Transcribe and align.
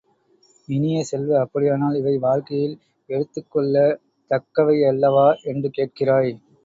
இனிய 0.67 1.01
செல்வ, 1.03 1.31
அப்படியானால் 1.39 1.97
இவை 1.97 2.17
வாழ்க்கையில் 2.17 2.75
எடுத்துக் 3.09 3.51
கொள்ளத் 3.51 4.01
தக்கவையல்லவா 4.31 5.29
என்று 5.45 5.71
கேட்கிறாய்! 5.71 6.33